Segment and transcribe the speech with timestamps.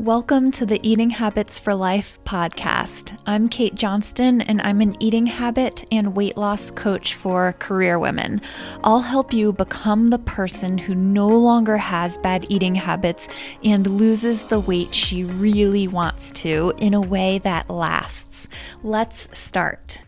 [0.00, 3.18] Welcome to the Eating Habits for Life podcast.
[3.26, 8.40] I'm Kate Johnston, and I'm an eating habit and weight loss coach for career women.
[8.82, 13.28] I'll help you become the person who no longer has bad eating habits
[13.62, 18.48] and loses the weight she really wants to in a way that lasts.
[18.82, 20.00] Let's start.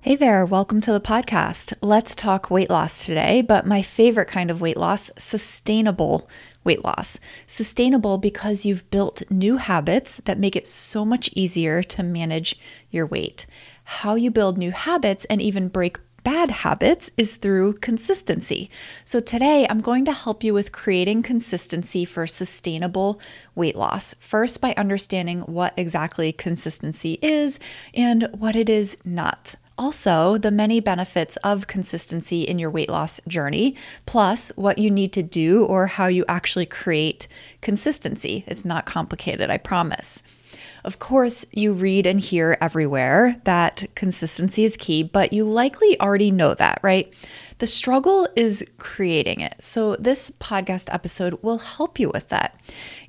[0.00, 1.72] Hey there, welcome to the podcast.
[1.82, 6.28] Let's talk weight loss today, but my favorite kind of weight loss, sustainable
[6.62, 7.18] weight loss.
[7.48, 12.56] Sustainable because you've built new habits that make it so much easier to manage
[12.92, 13.44] your weight.
[13.82, 18.70] How you build new habits and even break bad habits is through consistency.
[19.04, 23.20] So, today I'm going to help you with creating consistency for sustainable
[23.56, 24.14] weight loss.
[24.20, 27.58] First, by understanding what exactly consistency is
[27.92, 33.20] and what it is not also the many benefits of consistency in your weight loss
[33.28, 37.28] journey, plus what you need to do or how you actually create
[37.60, 38.44] consistency.
[38.46, 40.22] It's not complicated, I promise.
[40.84, 46.30] Of course, you read and hear everywhere that consistency is key, but you likely already
[46.30, 47.12] know that, right?
[47.58, 49.54] The struggle is creating it.
[49.60, 52.58] So, this podcast episode will help you with that.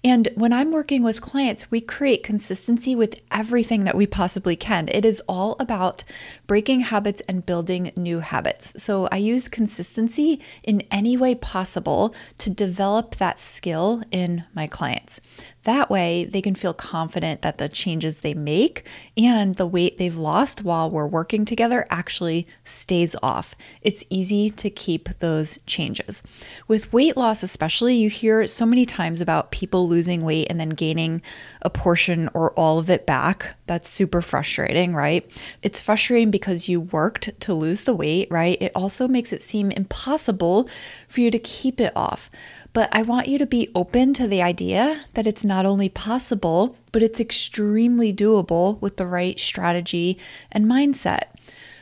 [0.04, 4.88] And when I'm working with clients, we create consistency with everything that we possibly can.
[4.90, 6.04] It is all about
[6.48, 8.74] breaking habits and building new habits.
[8.82, 15.20] So I use consistency in any way possible to develop that skill in my clients.
[15.64, 18.86] That way, they can feel confident that the changes they make
[19.18, 23.56] and the weight they've lost while we're working together actually stays off.
[23.82, 26.24] It's easy to keep those changes.
[26.68, 30.70] With weight loss, especially, you hear so many times about people losing weight and then
[30.70, 31.22] gaining
[31.62, 33.58] a portion or all of it back.
[33.66, 35.30] That's super frustrating, right?
[35.62, 38.58] It's frustrating because you worked to lose the weight, right?
[38.62, 40.70] It also makes it seem impossible
[41.10, 42.32] for you to keep it off.
[42.72, 46.76] But I want you to be open to the idea that it's not only possible,
[46.92, 50.20] but it's extremely doable with the right strategy
[50.52, 51.24] and mindset.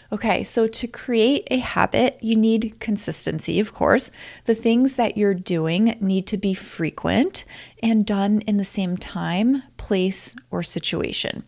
[0.10, 4.09] Okay, so to create a habit, you need consistency, of course.
[4.46, 7.44] The things that you're doing need to be frequent
[7.84, 11.44] and done in the same time, place, or situation.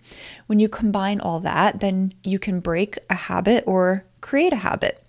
[0.48, 5.06] When you combine all that, then you can break a habit or create a habit.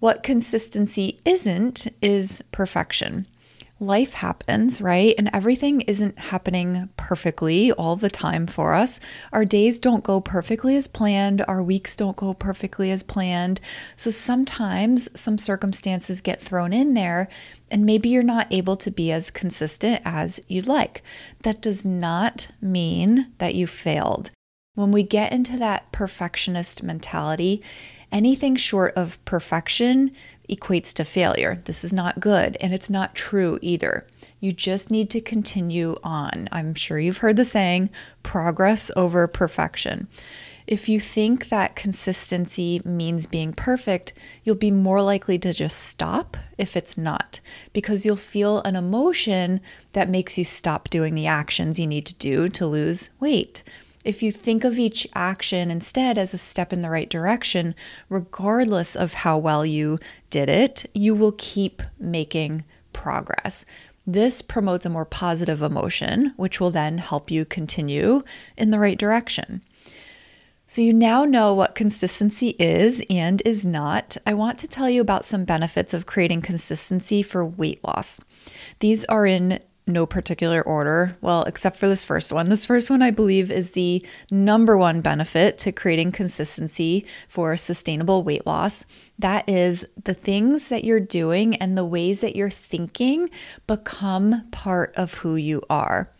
[0.00, 3.26] What consistency isn't is perfection
[3.80, 5.14] life happens, right?
[5.18, 9.00] And everything isn't happening perfectly all the time for us.
[9.32, 13.60] Our days don't go perfectly as planned, our weeks don't go perfectly as planned.
[13.96, 17.28] So sometimes some circumstances get thrown in there,
[17.70, 21.02] and maybe you're not able to be as consistent as you'd like.
[21.42, 24.30] That does not mean that you failed.
[24.74, 27.62] When we get into that perfectionist mentality,
[28.14, 30.12] anything short of perfection
[30.48, 31.60] equates to failure.
[31.64, 34.06] This is not good and it's not true either.
[34.40, 36.48] You just need to continue on.
[36.52, 37.90] I'm sure you've heard the saying
[38.22, 40.06] progress over perfection.
[40.66, 44.14] If you think that consistency means being perfect,
[44.44, 47.40] you'll be more likely to just stop if it's not,
[47.74, 49.60] because you'll feel an emotion
[49.92, 53.62] that makes you stop doing the actions you need to do to lose weight.
[54.04, 57.74] If you think of each action instead as a step in the right direction,
[58.10, 59.98] regardless of how well you
[60.28, 63.64] did it, you will keep making progress.
[64.06, 68.22] This promotes a more positive emotion, which will then help you continue
[68.58, 69.62] in the right direction.
[70.66, 74.16] So, you now know what consistency is and is not.
[74.26, 78.18] I want to tell you about some benefits of creating consistency for weight loss.
[78.80, 81.16] These are in no particular order.
[81.20, 82.48] Well, except for this first one.
[82.48, 88.22] This first one, I believe, is the number one benefit to creating consistency for sustainable
[88.24, 88.86] weight loss.
[89.18, 93.28] That is the things that you're doing and the ways that you're thinking
[93.66, 96.10] become part of who you are.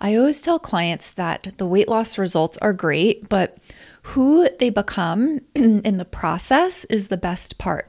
[0.00, 3.58] I always tell clients that the weight loss results are great, but
[4.02, 7.88] who they become in the process is the best part.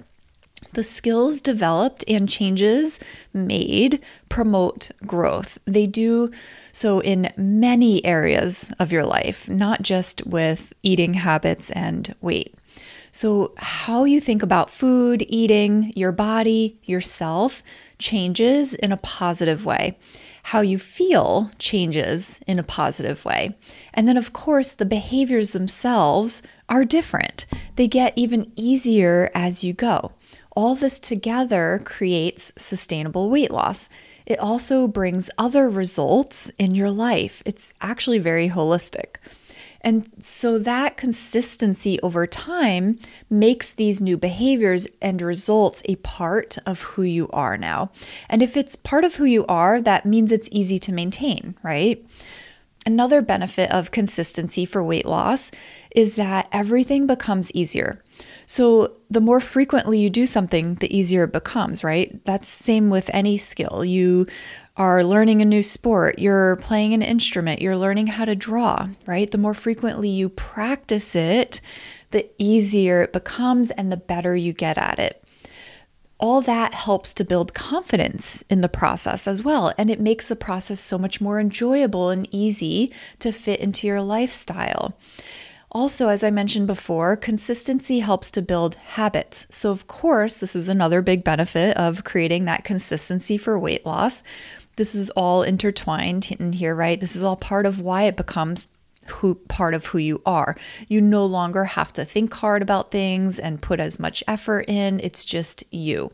[0.73, 2.99] The skills developed and changes
[3.33, 5.59] made promote growth.
[5.65, 6.31] They do
[6.71, 12.55] so in many areas of your life, not just with eating habits and weight.
[13.11, 17.61] So, how you think about food, eating, your body, yourself
[17.99, 19.99] changes in a positive way.
[20.47, 23.55] How you feel changes in a positive way.
[23.93, 27.45] And then, of course, the behaviors themselves are different.
[27.75, 30.13] They get even easier as you go.
[30.55, 33.89] All this together creates sustainable weight loss.
[34.25, 37.41] It also brings other results in your life.
[37.45, 39.15] It's actually very holistic.
[39.81, 46.81] And so that consistency over time makes these new behaviors and results a part of
[46.81, 47.91] who you are now.
[48.29, 52.05] And if it's part of who you are, that means it's easy to maintain, right?
[52.85, 55.51] Another benefit of consistency for weight loss
[55.95, 58.03] is that everything becomes easier.
[58.45, 62.23] So, the more frequently you do something, the easier it becomes, right?
[62.25, 63.85] That's same with any skill.
[63.85, 64.27] You
[64.75, 69.29] are learning a new sport, you're playing an instrument, you're learning how to draw, right?
[69.31, 71.61] The more frequently you practice it,
[72.11, 75.22] the easier it becomes and the better you get at it
[76.23, 79.73] all that helps to build confidence in the process as well.
[79.77, 83.99] And it makes the process so much more enjoyable and easy to fit into your
[83.99, 84.97] lifestyle.
[85.69, 89.47] Also, as I mentioned before, consistency helps to build habits.
[89.49, 94.23] So, of course, this is another big benefit of creating that consistency for weight loss.
[94.77, 97.01] This is all intertwined in here, right?
[97.01, 98.65] This is all part of why it becomes
[99.09, 100.57] who part of who you are.
[100.87, 104.99] You no longer have to think hard about things and put as much effort in.
[104.99, 106.11] It's just you.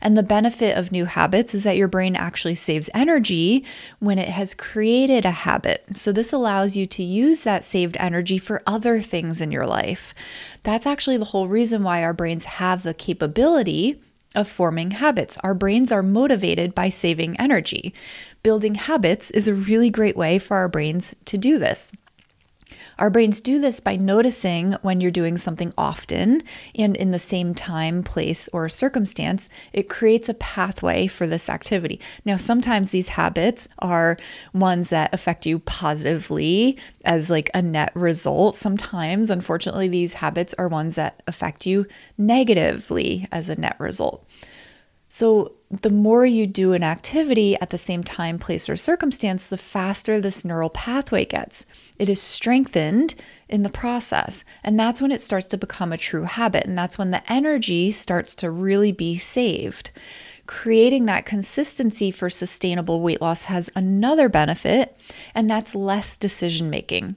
[0.00, 3.64] And the benefit of new habits is that your brain actually saves energy
[3.98, 5.84] when it has created a habit.
[5.94, 10.14] So this allows you to use that saved energy for other things in your life.
[10.62, 14.00] That's actually the whole reason why our brains have the capability
[14.34, 15.38] of forming habits.
[15.38, 17.94] Our brains are motivated by saving energy.
[18.42, 21.92] Building habits is a really great way for our brains to do this.
[22.98, 26.42] Our brains do this by noticing when you're doing something often
[26.74, 29.48] and in the same time, place, or circumstance.
[29.72, 32.00] It creates a pathway for this activity.
[32.24, 34.16] Now, sometimes these habits are
[34.52, 38.56] ones that affect you positively as like a net result.
[38.56, 41.86] Sometimes, unfortunately, these habits are ones that affect you
[42.16, 44.24] negatively as a net result.
[45.16, 49.56] So, the more you do an activity at the same time, place, or circumstance, the
[49.56, 51.66] faster this neural pathway gets.
[52.00, 53.14] It is strengthened
[53.48, 54.44] in the process.
[54.64, 56.66] And that's when it starts to become a true habit.
[56.66, 59.92] And that's when the energy starts to really be saved.
[60.48, 64.98] Creating that consistency for sustainable weight loss has another benefit,
[65.32, 67.14] and that's less decision making.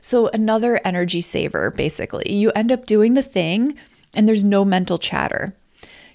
[0.00, 2.32] So, another energy saver basically.
[2.32, 3.76] You end up doing the thing,
[4.14, 5.54] and there's no mental chatter.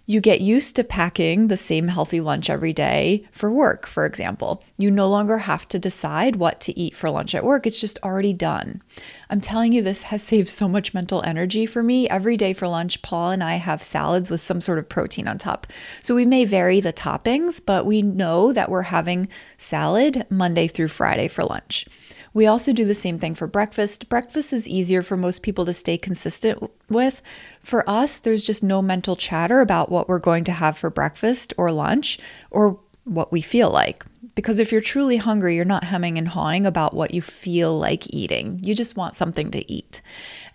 [0.10, 4.64] You get used to packing the same healthy lunch every day for work, for example.
[4.76, 8.00] You no longer have to decide what to eat for lunch at work, it's just
[8.02, 8.82] already done.
[9.30, 12.10] I'm telling you, this has saved so much mental energy for me.
[12.10, 15.38] Every day for lunch, Paul and I have salads with some sort of protein on
[15.38, 15.68] top.
[16.02, 19.28] So we may vary the toppings, but we know that we're having
[19.60, 21.86] salad Monday through Friday for lunch.
[22.34, 24.10] We also do the same thing for breakfast.
[24.10, 27.22] Breakfast is easier for most people to stay consistent with.
[27.62, 31.54] For us, there's just no mental chatter about what we're going to have for breakfast
[31.58, 32.20] or lunch
[32.52, 34.06] or what we feel like.
[34.36, 38.14] Because if you're truly hungry, you're not hemming and hawing about what you feel like
[38.14, 38.60] eating.
[38.64, 40.02] You just want something to eat.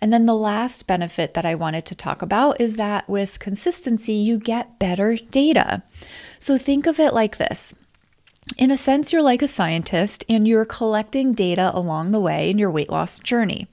[0.01, 4.13] And then the last benefit that I wanted to talk about is that with consistency,
[4.13, 5.83] you get better data.
[6.39, 7.75] So think of it like this
[8.57, 12.57] in a sense, you're like a scientist and you're collecting data along the way in
[12.57, 13.67] your weight loss journey.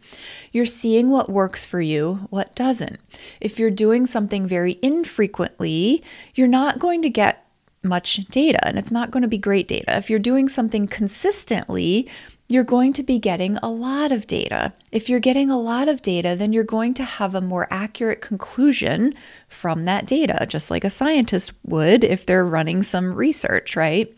[0.50, 2.98] You're seeing what works for you, what doesn't.
[3.40, 6.02] If you're doing something very infrequently,
[6.34, 7.46] you're not going to get
[7.84, 9.96] much data and it's not going to be great data.
[9.96, 12.08] If you're doing something consistently,
[12.48, 14.72] you're going to be getting a lot of data.
[14.90, 18.20] If you're getting a lot of data, then you're going to have a more accurate
[18.20, 19.14] conclusion
[19.48, 24.12] from that data, just like a scientist would if they're running some research, right?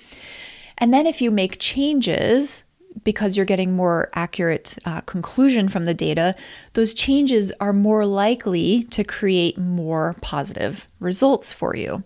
[0.78, 2.64] And then if you make changes,
[3.02, 6.34] because you're getting more accurate uh, conclusion from the data,
[6.74, 12.04] those changes are more likely to create more positive results for you.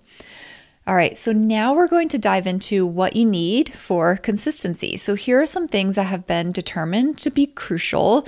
[0.87, 4.97] All right, so now we're going to dive into what you need for consistency.
[4.97, 8.27] So here are some things that have been determined to be crucial.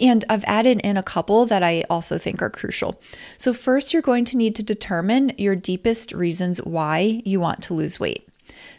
[0.00, 3.00] And I've added in a couple that I also think are crucial.
[3.36, 7.74] So, first, you're going to need to determine your deepest reasons why you want to
[7.74, 8.26] lose weight.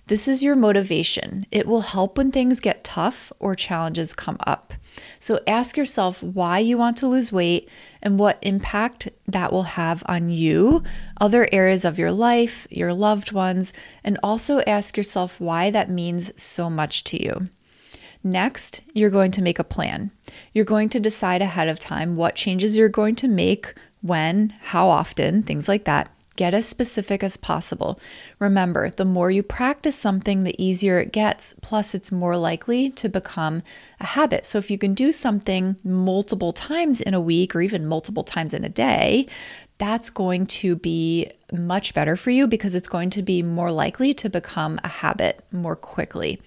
[0.07, 1.45] This is your motivation.
[1.51, 4.73] It will help when things get tough or challenges come up.
[5.19, 7.69] So ask yourself why you want to lose weight
[8.01, 10.83] and what impact that will have on you,
[11.19, 13.71] other areas of your life, your loved ones,
[14.03, 17.47] and also ask yourself why that means so much to you.
[18.23, 20.11] Next, you're going to make a plan.
[20.53, 24.89] You're going to decide ahead of time what changes you're going to make, when, how
[24.89, 26.11] often, things like that.
[26.37, 27.99] Get as specific as possible.
[28.39, 31.53] Remember, the more you practice something, the easier it gets.
[31.61, 33.63] Plus, it's more likely to become
[33.99, 34.45] a habit.
[34.45, 38.53] So, if you can do something multiple times in a week or even multiple times
[38.53, 39.27] in a day,
[39.77, 44.13] that's going to be much better for you because it's going to be more likely
[44.13, 46.39] to become a habit more quickly.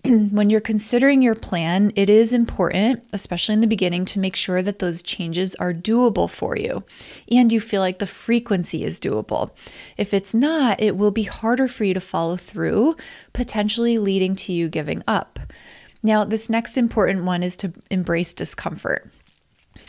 [0.04, 4.62] when you're considering your plan, it is important, especially in the beginning, to make sure
[4.62, 6.84] that those changes are doable for you
[7.30, 9.50] and you feel like the frequency is doable.
[9.96, 12.96] If it's not, it will be harder for you to follow through,
[13.32, 15.40] potentially leading to you giving up.
[16.02, 19.10] Now, this next important one is to embrace discomfort.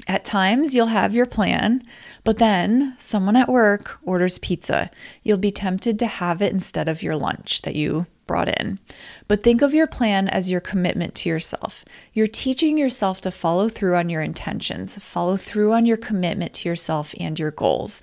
[0.10, 1.84] At times, you'll have your plan,
[2.24, 4.90] but then someone at work orders pizza.
[5.22, 8.80] You'll be tempted to have it instead of your lunch that you brought in.
[9.28, 11.86] But think of your plan as your commitment to yourself.
[12.12, 16.70] You're teaching yourself to follow through on your intentions, follow through on your commitment to
[16.70, 18.02] yourself and your goals.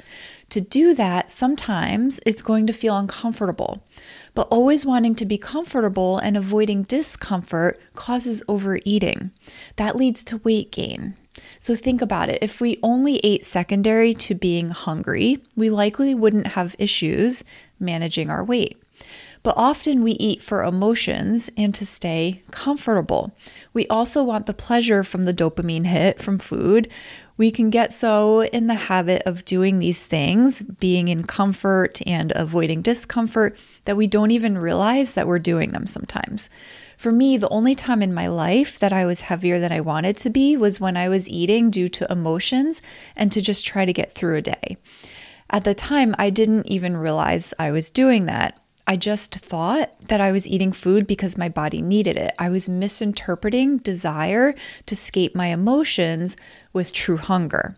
[0.51, 3.85] To do that, sometimes it's going to feel uncomfortable.
[4.33, 9.33] But always wanting to be comfortable and avoiding discomfort causes overeating.
[9.75, 11.17] That leads to weight gain.
[11.59, 12.39] So think about it.
[12.43, 17.45] If we only ate secondary to being hungry, we likely wouldn't have issues
[17.79, 18.81] managing our weight.
[19.43, 23.33] But often we eat for emotions and to stay comfortable.
[23.73, 26.89] We also want the pleasure from the dopamine hit from food.
[27.39, 32.33] We can get so in the habit of doing these things, being in comfort and
[32.35, 36.49] avoiding discomfort, that we don't even realize that we're doing them sometimes.
[36.97, 40.17] For me, the only time in my life that I was heavier than I wanted
[40.19, 42.81] to be was when I was eating due to emotions
[43.15, 44.79] and to just try to get through a day.
[45.51, 48.59] At the time, I didn't even realize I was doing that.
[48.87, 52.35] I just thought that I was eating food because my body needed it.
[52.39, 54.55] I was misinterpreting desire
[54.87, 56.37] to escape my emotions
[56.73, 57.77] with true hunger.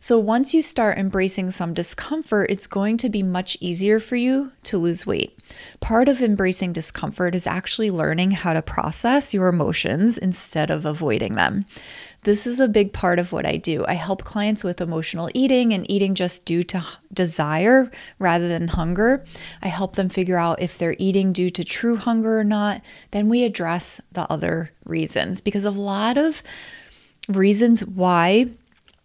[0.00, 4.52] So, once you start embracing some discomfort, it's going to be much easier for you
[4.64, 5.36] to lose weight.
[5.80, 11.34] Part of embracing discomfort is actually learning how to process your emotions instead of avoiding
[11.34, 11.66] them.
[12.24, 13.84] This is a big part of what I do.
[13.86, 19.24] I help clients with emotional eating and eating just due to desire rather than hunger.
[19.62, 22.82] I help them figure out if they're eating due to true hunger or not.
[23.12, 26.42] Then we address the other reasons because a lot of
[27.28, 28.48] reasons why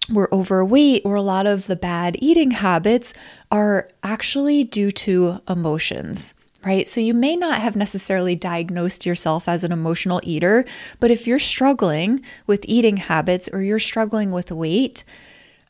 [0.10, 3.14] we're overweight or a lot of the bad eating habits
[3.52, 6.34] are actually due to emotions
[6.66, 6.88] right?
[6.88, 10.66] So you may not have necessarily diagnosed yourself as an emotional eater,
[11.00, 15.04] but if you're struggling with eating habits or you're struggling with weight,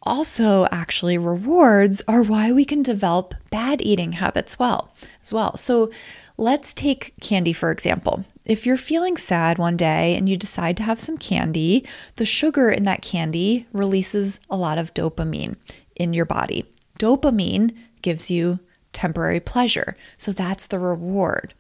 [0.02, 5.57] also actually rewards are why we can develop bad eating habits well as well.
[5.57, 5.91] So
[6.37, 8.25] let's take candy for example.
[8.45, 11.87] If you're feeling sad one day and you decide to have some candy,
[12.17, 15.57] the sugar in that candy releases a lot of dopamine
[15.95, 16.67] in your body.
[16.99, 18.59] Dopamine gives you
[18.93, 19.97] temporary pleasure.
[20.17, 21.55] So that's the reward.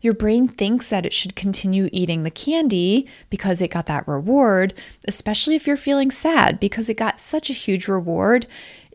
[0.00, 4.74] Your brain thinks that it should continue eating the candy because it got that reward,
[5.06, 8.46] especially if you're feeling sad because it got such a huge reward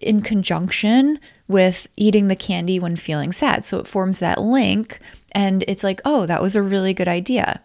[0.01, 3.65] in conjunction with eating the candy when feeling sad.
[3.65, 4.99] So it forms that link
[5.33, 7.61] and it's like, oh, that was a really good idea.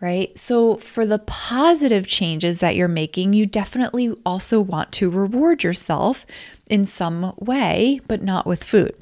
[0.00, 0.38] Right.
[0.38, 6.24] So, for the positive changes that you're making, you definitely also want to reward yourself
[6.70, 8.94] in some way, but not with food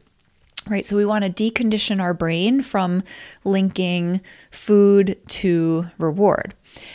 [0.68, 0.84] right?
[0.84, 3.02] So we want to decondition our brain from
[3.44, 4.20] linking
[4.50, 6.54] food to reward.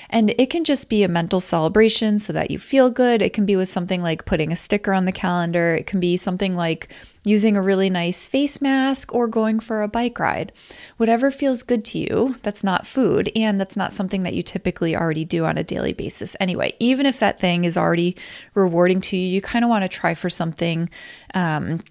[0.10, 3.22] And it can just be a mental celebration so that you feel good.
[3.22, 5.76] It can be with something like putting a sticker on the calendar.
[5.76, 6.90] It can be something like
[7.24, 10.52] using a really nice face mask or going for a bike ride.
[10.98, 13.32] Whatever feels good to you, that's not food.
[13.36, 16.36] And that's not something that you typically already do on a daily basis.
[16.40, 18.16] Anyway, even if that thing is already
[18.54, 20.90] rewarding to you, you kind of want to try for something
[21.34, 21.82] um,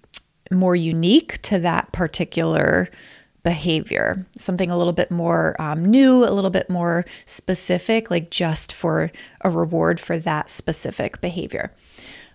[0.51, 2.89] more unique to that particular
[3.43, 8.71] behavior, something a little bit more um, new, a little bit more specific, like just
[8.71, 11.73] for a reward for that specific behavior.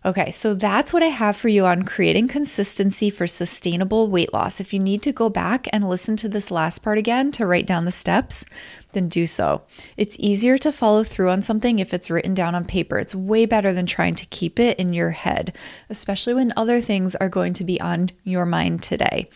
[0.04, 4.60] Okay, so that's what I have for you on creating consistency for sustainable weight loss.
[4.60, 7.66] If you need to go back and listen to this last part again to write
[7.66, 8.44] down the steps,
[8.92, 9.62] then do so.
[9.96, 12.98] It's easier to follow through on something if it's written down on paper.
[12.98, 15.56] It's way better than trying to keep it in your head,
[15.90, 19.28] especially when other things are going to be on your mind today.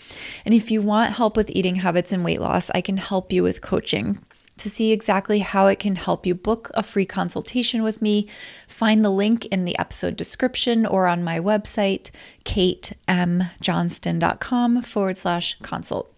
[0.45, 3.43] And if you want help with eating habits and weight loss, I can help you
[3.43, 4.25] with coaching
[4.61, 8.27] to see exactly how it can help you book a free consultation with me,
[8.69, 12.11] find the link in the episode description or on my website,
[12.45, 16.15] katemjohnston.com forward slash consult.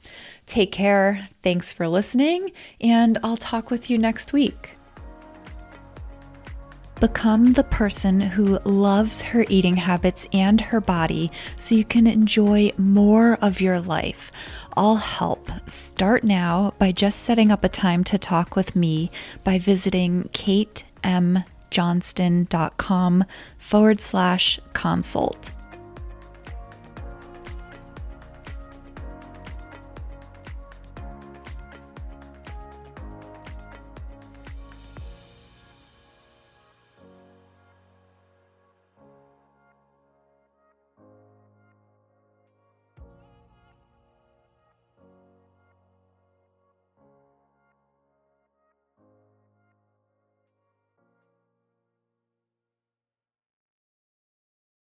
[0.46, 1.28] Take care.
[1.42, 4.76] Thanks for listening, and I'll talk with you next week.
[7.02, 12.70] Become the person who loves her eating habits and her body so you can enjoy
[12.78, 14.30] more of your life.
[14.76, 15.50] I'll help.
[15.66, 19.10] Start now by just setting up a time to talk with me
[19.44, 23.24] by visiting katemjohnston.com
[23.58, 25.52] forward slash consult.